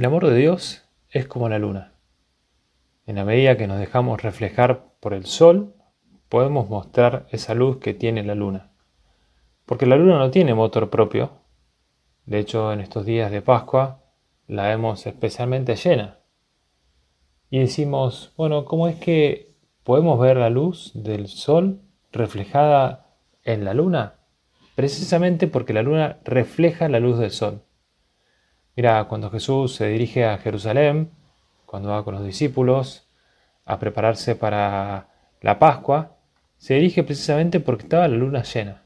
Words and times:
El 0.00 0.06
amor 0.06 0.26
de 0.26 0.34
Dios 0.34 0.88
es 1.10 1.28
como 1.28 1.50
la 1.50 1.58
luna. 1.58 1.92
En 3.04 3.16
la 3.16 3.26
medida 3.26 3.58
que 3.58 3.66
nos 3.66 3.78
dejamos 3.78 4.22
reflejar 4.22 4.94
por 4.98 5.12
el 5.12 5.26
sol, 5.26 5.74
podemos 6.30 6.70
mostrar 6.70 7.26
esa 7.32 7.52
luz 7.52 7.80
que 7.80 7.92
tiene 7.92 8.22
la 8.22 8.34
luna. 8.34 8.70
Porque 9.66 9.84
la 9.84 9.96
luna 9.96 10.16
no 10.16 10.30
tiene 10.30 10.54
motor 10.54 10.88
propio. 10.88 11.32
De 12.24 12.38
hecho, 12.38 12.72
en 12.72 12.80
estos 12.80 13.04
días 13.04 13.30
de 13.30 13.42
Pascua 13.42 14.00
la 14.46 14.68
vemos 14.68 15.06
especialmente 15.06 15.76
llena. 15.76 16.20
Y 17.50 17.58
decimos, 17.58 18.32
bueno, 18.38 18.64
¿cómo 18.64 18.88
es 18.88 18.96
que 18.96 19.54
podemos 19.84 20.18
ver 20.18 20.38
la 20.38 20.48
luz 20.48 20.92
del 20.94 21.28
sol 21.28 21.82
reflejada 22.10 23.18
en 23.44 23.66
la 23.66 23.74
luna? 23.74 24.14
Precisamente 24.76 25.46
porque 25.46 25.74
la 25.74 25.82
luna 25.82 26.20
refleja 26.24 26.88
la 26.88 27.00
luz 27.00 27.18
del 27.18 27.32
sol. 27.32 27.64
Mira, 28.76 29.04
cuando 29.04 29.30
Jesús 29.30 29.74
se 29.74 29.88
dirige 29.88 30.24
a 30.24 30.38
Jerusalén, 30.38 31.10
cuando 31.66 31.90
va 31.90 32.04
con 32.04 32.14
los 32.14 32.24
discípulos 32.24 33.06
a 33.64 33.78
prepararse 33.78 34.36
para 34.36 35.08
la 35.40 35.58
Pascua, 35.58 36.16
se 36.56 36.74
dirige 36.74 37.02
precisamente 37.02 37.60
porque 37.60 37.84
estaba 37.84 38.08
la 38.08 38.16
luna 38.16 38.42
llena. 38.42 38.82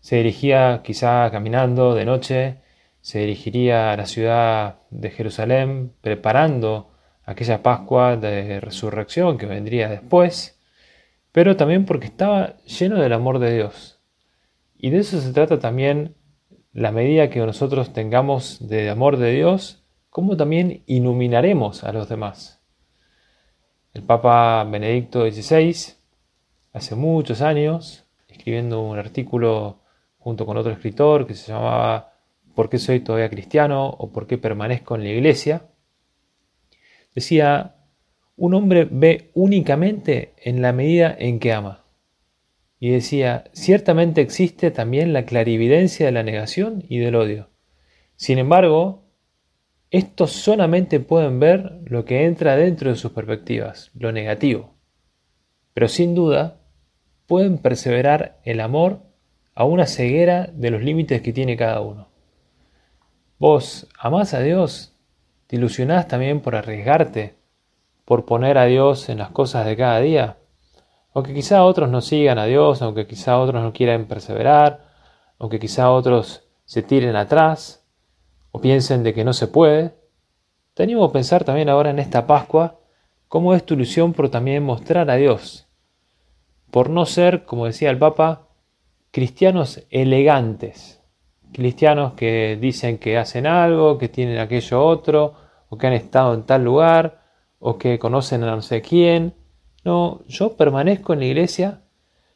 Se 0.00 0.16
dirigía 0.16 0.80
quizá 0.82 1.30
caminando 1.30 1.94
de 1.94 2.04
noche, 2.04 2.56
se 3.00 3.20
dirigiría 3.20 3.92
a 3.92 3.96
la 3.96 4.06
ciudad 4.06 4.80
de 4.90 5.10
Jerusalén 5.10 5.92
preparando 6.00 6.90
aquella 7.24 7.62
Pascua 7.62 8.16
de 8.16 8.58
resurrección 8.60 9.38
que 9.38 9.46
vendría 9.46 9.88
después, 9.88 10.58
pero 11.32 11.54
también 11.56 11.84
porque 11.84 12.06
estaba 12.06 12.56
lleno 12.64 13.00
del 13.00 13.12
amor 13.12 13.38
de 13.38 13.54
Dios. 13.54 14.00
Y 14.76 14.90
de 14.90 14.98
eso 14.98 15.20
se 15.20 15.32
trata 15.32 15.60
también 15.60 16.15
la 16.76 16.92
medida 16.92 17.30
que 17.30 17.38
nosotros 17.40 17.94
tengamos 17.94 18.68
de 18.68 18.90
amor 18.90 19.16
de 19.16 19.32
Dios, 19.32 19.82
como 20.10 20.36
también 20.36 20.82
iluminaremos 20.84 21.84
a 21.84 21.92
los 21.92 22.06
demás. 22.06 22.62
El 23.94 24.02
Papa 24.02 24.62
Benedicto 24.64 25.22
XVI, 25.22 25.74
hace 26.74 26.94
muchos 26.94 27.40
años, 27.40 28.04
escribiendo 28.28 28.82
un 28.82 28.98
artículo 28.98 29.84
junto 30.18 30.44
con 30.44 30.58
otro 30.58 30.70
escritor 30.70 31.26
que 31.26 31.32
se 31.32 31.50
llamaba 31.50 32.12
¿Por 32.54 32.68
qué 32.68 32.78
soy 32.78 33.00
todavía 33.00 33.30
cristiano? 33.30 33.88
o 33.88 34.12
¿Por 34.12 34.26
qué 34.26 34.36
permanezco 34.36 34.96
en 34.96 35.04
la 35.04 35.08
iglesia? 35.08 35.62
Decía, 37.14 37.76
un 38.36 38.52
hombre 38.52 38.86
ve 38.90 39.30
únicamente 39.32 40.34
en 40.36 40.60
la 40.60 40.74
medida 40.74 41.16
en 41.18 41.38
que 41.38 41.54
ama. 41.54 41.85
Y 42.78 42.90
decía, 42.90 43.44
ciertamente 43.52 44.20
existe 44.20 44.70
también 44.70 45.12
la 45.12 45.24
clarividencia 45.24 46.06
de 46.06 46.12
la 46.12 46.22
negación 46.22 46.84
y 46.88 46.98
del 46.98 47.14
odio. 47.14 47.50
Sin 48.16 48.38
embargo, 48.38 49.04
estos 49.90 50.32
solamente 50.32 51.00
pueden 51.00 51.38
ver 51.40 51.80
lo 51.84 52.04
que 52.04 52.24
entra 52.24 52.56
dentro 52.56 52.90
de 52.90 52.96
sus 52.96 53.12
perspectivas, 53.12 53.90
lo 53.94 54.12
negativo. 54.12 54.74
Pero 55.72 55.88
sin 55.88 56.14
duda, 56.14 56.60
pueden 57.26 57.58
perseverar 57.58 58.40
el 58.44 58.60
amor 58.60 59.02
a 59.54 59.64
una 59.64 59.86
ceguera 59.86 60.50
de 60.52 60.70
los 60.70 60.82
límites 60.82 61.22
que 61.22 61.32
tiene 61.32 61.56
cada 61.56 61.80
uno. 61.80 62.08
Vos 63.38 63.88
amás 63.98 64.34
a 64.34 64.40
Dios, 64.40 64.96
te 65.46 65.56
ilusionás 65.56 66.08
también 66.08 66.40
por 66.40 66.56
arriesgarte, 66.56 67.36
por 68.04 68.24
poner 68.24 68.58
a 68.58 68.64
Dios 68.64 69.08
en 69.08 69.18
las 69.18 69.30
cosas 69.30 69.66
de 69.66 69.76
cada 69.76 70.00
día. 70.00 70.38
Aunque 71.16 71.32
quizá 71.32 71.64
otros 71.64 71.88
no 71.88 72.02
sigan 72.02 72.38
a 72.38 72.44
Dios, 72.44 72.82
aunque 72.82 73.06
quizá 73.06 73.38
otros 73.38 73.62
no 73.62 73.72
quieran 73.72 74.04
perseverar, 74.04 74.84
aunque 75.38 75.58
quizá 75.58 75.90
otros 75.90 76.46
se 76.66 76.82
tiren 76.82 77.16
atrás 77.16 77.88
o 78.50 78.60
piensen 78.60 79.02
de 79.02 79.14
que 79.14 79.24
no 79.24 79.32
se 79.32 79.48
puede, 79.48 79.94
tenemos 80.74 81.08
que 81.08 81.14
pensar 81.14 81.42
también 81.42 81.70
ahora 81.70 81.88
en 81.88 82.00
esta 82.00 82.26
Pascua 82.26 82.80
cómo 83.28 83.54
es 83.54 83.64
tu 83.64 83.72
ilusión 83.72 84.12
por 84.12 84.28
también 84.28 84.62
mostrar 84.62 85.10
a 85.10 85.16
Dios, 85.16 85.66
por 86.70 86.90
no 86.90 87.06
ser, 87.06 87.46
como 87.46 87.64
decía 87.64 87.88
el 87.88 87.96
Papa, 87.96 88.48
cristianos 89.10 89.86
elegantes, 89.88 91.00
cristianos 91.50 92.12
que 92.12 92.58
dicen 92.60 92.98
que 92.98 93.16
hacen 93.16 93.46
algo, 93.46 93.96
que 93.96 94.10
tienen 94.10 94.36
aquello 94.36 94.84
otro, 94.84 95.32
o 95.70 95.78
que 95.78 95.86
han 95.86 95.94
estado 95.94 96.34
en 96.34 96.42
tal 96.42 96.62
lugar, 96.62 97.22
o 97.58 97.78
que 97.78 97.98
conocen 97.98 98.44
a 98.44 98.54
no 98.54 98.60
sé 98.60 98.82
quién, 98.82 99.32
no, 99.86 100.22
yo 100.26 100.56
permanezco 100.56 101.12
en 101.12 101.20
la 101.20 101.26
iglesia, 101.26 101.80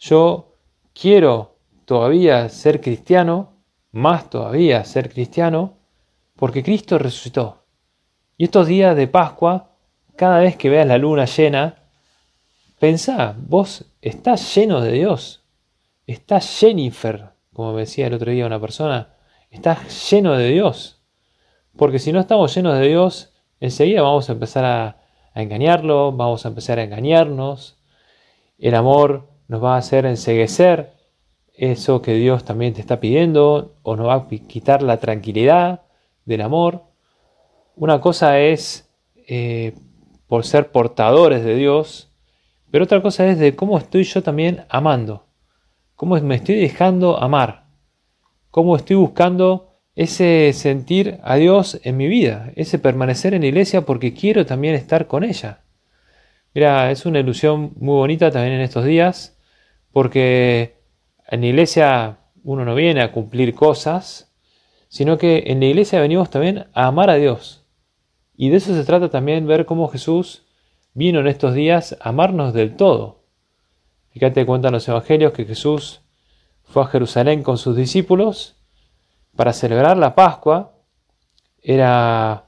yo 0.00 0.56
quiero 0.92 1.58
todavía 1.84 2.48
ser 2.48 2.80
cristiano, 2.80 3.52
más 3.92 4.28
todavía 4.28 4.84
ser 4.84 5.08
cristiano, 5.08 5.78
porque 6.34 6.64
Cristo 6.64 6.98
resucitó. 6.98 7.64
Y 8.36 8.44
estos 8.44 8.66
días 8.66 8.96
de 8.96 9.06
Pascua, 9.06 9.76
cada 10.16 10.40
vez 10.40 10.56
que 10.56 10.68
veas 10.68 10.88
la 10.88 10.98
luna 10.98 11.24
llena, 11.24 11.84
pensá, 12.80 13.36
vos 13.38 13.92
estás 14.02 14.52
lleno 14.56 14.80
de 14.80 14.90
Dios, 14.90 15.44
estás 16.04 16.58
Jennifer, 16.58 17.30
como 17.52 17.74
me 17.74 17.82
decía 17.82 18.08
el 18.08 18.14
otro 18.14 18.32
día 18.32 18.44
una 18.44 18.60
persona, 18.60 19.14
estás 19.50 20.10
lleno 20.10 20.36
de 20.36 20.48
Dios. 20.48 21.00
Porque 21.76 22.00
si 22.00 22.10
no 22.10 22.18
estamos 22.18 22.52
llenos 22.52 22.76
de 22.76 22.88
Dios, 22.88 23.32
enseguida 23.60 24.02
vamos 24.02 24.28
a 24.28 24.32
empezar 24.32 24.64
a, 24.64 25.05
a 25.36 25.42
engañarlo, 25.42 26.12
vamos 26.12 26.46
a 26.46 26.48
empezar 26.48 26.78
a 26.78 26.84
engañarnos. 26.84 27.76
El 28.58 28.74
amor 28.74 29.28
nos 29.48 29.62
va 29.62 29.74
a 29.74 29.78
hacer 29.78 30.06
enseguecer 30.06 30.94
eso 31.52 32.00
que 32.00 32.14
Dios 32.14 32.44
también 32.44 32.72
te 32.72 32.80
está 32.80 33.00
pidiendo 33.00 33.74
o 33.82 33.96
nos 33.96 34.08
va 34.08 34.14
a 34.14 34.28
quitar 34.28 34.82
la 34.82 34.96
tranquilidad 34.96 35.82
del 36.24 36.40
amor. 36.40 36.84
Una 37.76 38.00
cosa 38.00 38.40
es 38.40 38.90
eh, 39.28 39.74
por 40.26 40.46
ser 40.46 40.72
portadores 40.72 41.44
de 41.44 41.54
Dios, 41.54 42.10
pero 42.70 42.84
otra 42.84 43.02
cosa 43.02 43.26
es 43.26 43.38
de 43.38 43.54
cómo 43.54 43.76
estoy 43.76 44.04
yo 44.04 44.22
también 44.22 44.64
amando, 44.70 45.26
cómo 45.96 46.18
me 46.18 46.36
estoy 46.36 46.54
dejando 46.54 47.22
amar, 47.22 47.66
cómo 48.50 48.74
estoy 48.74 48.96
buscando 48.96 49.65
ese 49.96 50.52
sentir 50.52 51.18
a 51.22 51.36
Dios 51.36 51.80
en 51.82 51.96
mi 51.96 52.06
vida, 52.06 52.52
ese 52.54 52.78
permanecer 52.78 53.32
en 53.32 53.40
la 53.40 53.48
iglesia 53.48 53.80
porque 53.86 54.12
quiero 54.12 54.44
también 54.44 54.74
estar 54.74 55.06
con 55.06 55.24
ella. 55.24 55.62
Mira, 56.54 56.90
es 56.90 57.06
una 57.06 57.18
ilusión 57.18 57.72
muy 57.76 57.96
bonita 57.96 58.30
también 58.30 58.54
en 58.54 58.60
estos 58.60 58.84
días, 58.84 59.38
porque 59.92 60.76
en 61.28 61.40
la 61.40 61.46
iglesia 61.46 62.18
uno 62.44 62.66
no 62.66 62.74
viene 62.74 63.00
a 63.00 63.10
cumplir 63.10 63.54
cosas, 63.54 64.30
sino 64.88 65.16
que 65.16 65.44
en 65.46 65.60
la 65.60 65.66
iglesia 65.66 66.00
venimos 66.00 66.28
también 66.28 66.66
a 66.74 66.86
amar 66.86 67.08
a 67.08 67.14
Dios. 67.14 67.64
Y 68.36 68.50
de 68.50 68.58
eso 68.58 68.74
se 68.74 68.84
trata 68.84 69.08
también 69.08 69.46
ver 69.46 69.64
cómo 69.64 69.88
Jesús 69.88 70.44
vino 70.92 71.20
en 71.20 71.26
estos 71.26 71.54
días 71.54 71.96
a 72.00 72.10
amarnos 72.10 72.52
del 72.52 72.76
todo. 72.76 73.22
Fíjate, 74.10 74.44
cuentan 74.44 74.72
los 74.72 74.86
evangelios 74.88 75.32
que 75.32 75.46
Jesús 75.46 76.02
fue 76.64 76.82
a 76.82 76.86
Jerusalén 76.86 77.42
con 77.42 77.56
sus 77.56 77.76
discípulos 77.76 78.55
para 79.36 79.52
celebrar 79.52 79.96
la 79.96 80.14
Pascua 80.14 80.72
era 81.62 82.46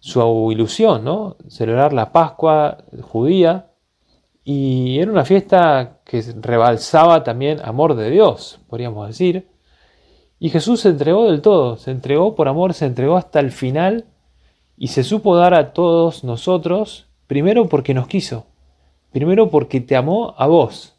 su 0.00 0.50
ilusión, 0.52 1.04
¿no? 1.04 1.36
Celebrar 1.48 1.92
la 1.92 2.12
Pascua 2.12 2.78
judía 3.02 3.70
y 4.44 4.98
era 4.98 5.12
una 5.12 5.24
fiesta 5.24 6.00
que 6.04 6.22
rebalsaba 6.40 7.22
también 7.22 7.60
amor 7.62 7.94
de 7.94 8.10
Dios, 8.10 8.60
podríamos 8.68 9.06
decir. 9.06 9.48
Y 10.38 10.50
Jesús 10.50 10.80
se 10.80 10.90
entregó 10.90 11.30
del 11.30 11.42
todo, 11.42 11.76
se 11.76 11.90
entregó 11.90 12.34
por 12.34 12.48
amor, 12.48 12.72
se 12.72 12.86
entregó 12.86 13.16
hasta 13.16 13.40
el 13.40 13.50
final 13.50 14.06
y 14.76 14.88
se 14.88 15.04
supo 15.04 15.36
dar 15.36 15.54
a 15.54 15.72
todos 15.72 16.24
nosotros, 16.24 17.08
primero 17.26 17.68
porque 17.68 17.92
nos 17.92 18.06
quiso, 18.06 18.46
primero 19.10 19.50
porque 19.50 19.80
te 19.80 19.96
amó 19.96 20.34
a 20.38 20.46
vos, 20.46 20.96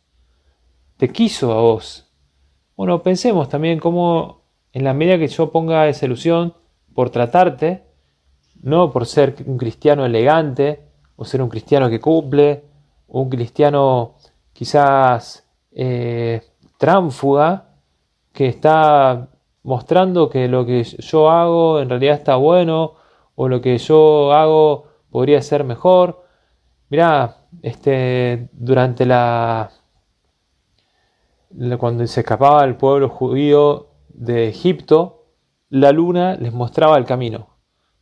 te 0.98 1.10
quiso 1.10 1.54
a 1.54 1.62
vos. 1.62 2.06
Bueno, 2.76 3.02
pensemos 3.02 3.50
también 3.50 3.80
cómo 3.80 4.39
en 4.80 4.86
la 4.86 4.94
medida 4.94 5.18
que 5.18 5.28
yo 5.28 5.52
ponga 5.52 5.90
esa 5.90 6.06
ilusión 6.06 6.54
por 6.96 7.10
tratarte, 7.10 7.84
no 8.62 8.92
por 8.92 9.06
ser 9.06 9.36
un 9.46 9.58
cristiano 9.58 10.06
elegante, 10.06 10.84
o 11.18 11.26
ser 11.26 11.42
un 11.42 11.50
cristiano 11.50 11.90
que 11.90 12.00
cumple, 12.00 12.64
un 13.10 13.30
cristiano 13.30 14.16
quizás 14.54 15.46
eh, 15.74 16.42
tránfuga, 16.78 17.72
que 18.32 18.48
está 18.48 19.28
mostrando 19.64 20.30
que 20.30 20.48
lo 20.48 20.66
que 20.66 20.84
yo 20.84 21.30
hago 21.30 21.82
en 21.82 21.90
realidad 21.90 22.16
está 22.16 22.38
bueno, 22.38 22.94
o 23.36 23.50
lo 23.50 23.60
que 23.60 23.78
yo 23.80 24.32
hago 24.32 24.86
podría 25.10 25.42
ser 25.42 25.66
mejor. 25.66 26.24
Mirá, 26.88 27.36
este, 27.62 28.48
durante 28.54 29.06
la, 29.06 29.72
cuando 31.78 32.08
se 32.08 32.22
escapaba 32.22 32.64
el 32.64 32.78
pueblo 32.78 33.10
judío 33.10 33.89
de 34.20 34.50
Egipto, 34.50 35.24
la 35.70 35.94
luna 35.94 36.36
les 36.36 36.54
mostraba 36.54 36.98
el 36.98 37.06
camino. 37.06 37.56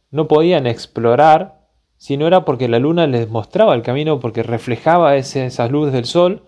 No 0.10 0.28
podían 0.28 0.66
explorar 0.66 1.68
si 1.98 2.18
no 2.18 2.25
era 2.28 2.44
porque 2.44 2.68
la 2.68 2.80
luna 2.80 3.06
les 3.08 3.30
mostraba 3.30 3.75
el 3.75 3.84
camino, 3.84 4.19
porque 4.19 4.44
reflejaba 4.44 5.16
esas 5.16 5.72
luces 5.72 5.94
del 5.94 6.06
sol 6.06 6.44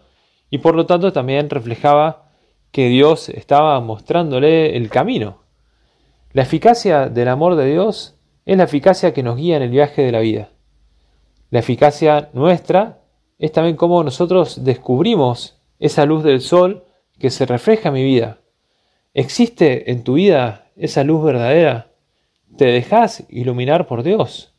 y 0.50 0.58
por 0.58 0.76
lo 0.76 0.86
tanto 0.86 1.14
también 1.14 1.50
reflejaba 1.50 2.32
que 2.72 2.88
Dios 2.88 3.30
estaba 3.30 3.80
mostrándole 3.80 4.76
el 4.76 4.90
camino. 4.90 5.44
La 6.34 6.44
eficacia 6.44 7.08
del 7.08 7.28
amor 7.28 7.56
de 7.56 7.66
Dios 7.66 8.16
es 8.46 8.58
la 8.58 8.64
eficacia 8.64 9.14
que 9.14 9.24
nos 9.24 9.38
guía 9.38 9.58
en 9.58 9.64
el 9.64 9.70
viaje 9.70 10.02
de 10.02 10.12
la 10.12 10.20
vida. 10.20 10.50
La 11.52 11.60
eficacia 11.60 12.30
nuestra 12.34 13.02
es 13.38 13.52
también 13.52 13.76
cómo 13.76 14.04
nosotros 14.04 14.64
descubrimos 14.64 15.60
esa 15.78 16.06
luz 16.06 16.24
del 16.24 16.42
sol 16.42 16.86
que 17.20 17.30
se 17.30 17.46
refleja 17.46 17.90
en 17.90 17.96
mi 17.96 18.04
vida. 18.04 18.40
¿Existe 19.16 19.90
en 19.90 20.04
tu 20.04 20.14
vida 20.14 20.70
esa 20.76 21.04
luz 21.04 21.24
verdadera? 21.24 21.92
¿Te 22.58 22.66
dejas 22.66 23.26
iluminar 23.28 23.88
por 23.88 24.04
Dios? 24.04 24.54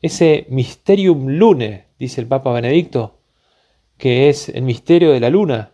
Ese 0.00 0.46
mysterium 0.48 1.28
lune, 1.28 1.86
dice 1.96 2.20
el 2.20 2.26
Papa 2.26 2.52
Benedicto, 2.52 3.20
que 3.98 4.28
es 4.28 4.48
el 4.48 4.62
misterio 4.62 5.12
de 5.12 5.20
la 5.20 5.30
luna, 5.30 5.70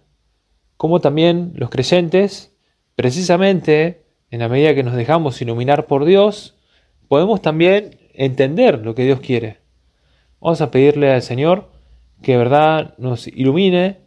como 0.77 1.01
también 1.01 1.53
los 1.55 1.71
creyentes, 1.71 2.55
precisamente 2.95 4.05
en 4.31 4.41
la 4.41 4.51
medida 4.51 4.75
que 4.75 4.83
nos 4.83 4.95
dejamos 4.95 5.41
iluminar 5.41 5.87
por 5.87 6.05
Dios, 6.05 6.59
podemos 7.09 7.41
también 7.41 7.99
entender 8.13 8.85
lo 8.85 8.95
que 8.95 9.05
Dios 9.05 9.21
quiere. 9.21 9.61
Vamos 10.41 10.61
a 10.61 10.71
pedirle 10.71 11.11
al 11.11 11.23
Señor 11.23 11.71
que 12.21 12.37
verdad 12.37 12.95
nos 12.99 13.29
ilumine, 13.29 14.01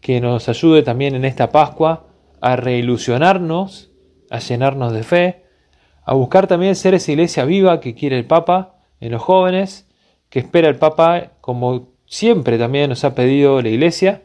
que 0.00 0.18
nos 0.22 0.48
ayude 0.48 0.82
también 0.82 1.14
en 1.14 1.26
esta 1.26 1.50
Pascua 1.50 2.07
a 2.40 2.56
reilusionarnos, 2.56 3.90
a 4.30 4.38
llenarnos 4.38 4.92
de 4.92 5.02
fe, 5.02 5.44
a 6.04 6.14
buscar 6.14 6.46
también 6.46 6.74
ser 6.74 6.94
esa 6.94 7.12
iglesia 7.12 7.44
viva 7.44 7.80
que 7.80 7.94
quiere 7.94 8.18
el 8.18 8.26
Papa 8.26 8.76
en 9.00 9.12
los 9.12 9.22
jóvenes, 9.22 9.88
que 10.30 10.38
espera 10.38 10.68
el 10.68 10.76
Papa 10.76 11.32
como 11.40 11.92
siempre 12.06 12.58
también 12.58 12.88
nos 12.88 13.04
ha 13.04 13.14
pedido 13.14 13.60
la 13.62 13.68
iglesia, 13.68 14.22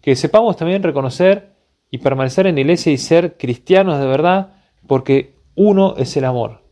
que 0.00 0.16
sepamos 0.16 0.56
también 0.56 0.82
reconocer 0.82 1.52
y 1.90 1.98
permanecer 1.98 2.46
en 2.46 2.56
la 2.56 2.60
iglesia 2.60 2.92
y 2.92 2.98
ser 2.98 3.36
cristianos 3.36 3.98
de 4.00 4.06
verdad, 4.06 4.54
porque 4.86 5.36
uno 5.54 5.94
es 5.96 6.16
el 6.16 6.24
amor. 6.24 6.62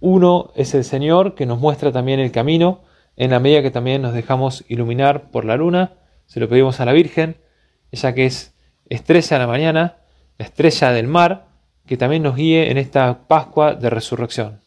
Uno 0.00 0.52
es 0.54 0.74
el 0.74 0.84
Señor 0.84 1.34
que 1.34 1.46
nos 1.46 1.60
muestra 1.60 1.92
también 1.92 2.20
el 2.20 2.32
camino 2.32 2.82
en 3.16 3.30
la 3.30 3.40
medida 3.40 3.62
que 3.62 3.70
también 3.70 4.02
nos 4.02 4.14
dejamos 4.14 4.64
iluminar 4.68 5.30
por 5.30 5.44
la 5.44 5.56
luna. 5.56 5.94
Se 6.26 6.40
lo 6.40 6.48
pedimos 6.48 6.80
a 6.80 6.86
la 6.86 6.92
Virgen, 6.92 7.36
ella 7.90 8.14
que 8.14 8.26
es 8.26 8.54
estrella 8.90 9.36
de 9.36 9.38
la 9.38 9.46
mañana, 9.46 9.96
la 10.36 10.44
estrella 10.44 10.92
del 10.92 11.06
mar, 11.06 11.46
que 11.86 11.96
también 11.96 12.22
nos 12.22 12.36
guíe 12.36 12.70
en 12.70 12.76
esta 12.76 13.26
Pascua 13.26 13.74
de 13.74 13.88
Resurrección. 13.88 14.60